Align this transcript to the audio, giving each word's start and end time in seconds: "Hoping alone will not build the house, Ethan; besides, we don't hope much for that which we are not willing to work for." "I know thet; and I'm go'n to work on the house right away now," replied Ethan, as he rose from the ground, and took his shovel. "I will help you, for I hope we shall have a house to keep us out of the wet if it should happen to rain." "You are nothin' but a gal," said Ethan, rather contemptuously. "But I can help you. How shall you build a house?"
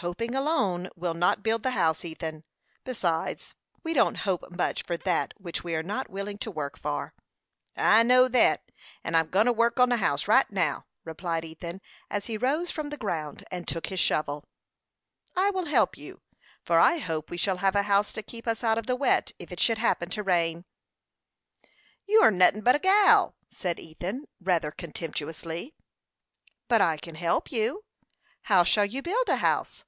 "Hoping 0.00 0.32
alone 0.36 0.88
will 0.94 1.12
not 1.14 1.42
build 1.42 1.64
the 1.64 1.72
house, 1.72 2.04
Ethan; 2.04 2.44
besides, 2.84 3.56
we 3.82 3.92
don't 3.92 4.18
hope 4.18 4.48
much 4.48 4.84
for 4.84 4.96
that 4.98 5.34
which 5.38 5.64
we 5.64 5.74
are 5.74 5.82
not 5.82 6.08
willing 6.08 6.38
to 6.38 6.52
work 6.52 6.78
for." 6.78 7.14
"I 7.76 8.04
know 8.04 8.28
thet; 8.28 8.70
and 9.02 9.16
I'm 9.16 9.28
go'n 9.28 9.46
to 9.46 9.52
work 9.52 9.80
on 9.80 9.88
the 9.88 9.96
house 9.96 10.28
right 10.28 10.48
away 10.48 10.54
now," 10.54 10.84
replied 11.02 11.44
Ethan, 11.44 11.80
as 12.10 12.26
he 12.26 12.38
rose 12.38 12.70
from 12.70 12.90
the 12.90 12.96
ground, 12.96 13.42
and 13.50 13.66
took 13.66 13.86
his 13.88 13.98
shovel. 13.98 14.44
"I 15.34 15.50
will 15.50 15.64
help 15.64 15.98
you, 15.98 16.20
for 16.62 16.78
I 16.78 16.98
hope 16.98 17.28
we 17.28 17.36
shall 17.36 17.56
have 17.56 17.74
a 17.74 17.82
house 17.82 18.12
to 18.12 18.22
keep 18.22 18.46
us 18.46 18.62
out 18.62 18.78
of 18.78 18.86
the 18.86 18.94
wet 18.94 19.32
if 19.40 19.50
it 19.50 19.58
should 19.58 19.78
happen 19.78 20.10
to 20.10 20.22
rain." 20.22 20.64
"You 22.06 22.20
are 22.22 22.30
nothin' 22.30 22.60
but 22.60 22.76
a 22.76 22.78
gal," 22.78 23.34
said 23.50 23.80
Ethan, 23.80 24.28
rather 24.40 24.70
contemptuously. 24.70 25.74
"But 26.68 26.80
I 26.80 26.98
can 26.98 27.16
help 27.16 27.50
you. 27.50 27.82
How 28.42 28.62
shall 28.62 28.84
you 28.86 29.02
build 29.02 29.28
a 29.28 29.38
house?" 29.38 29.84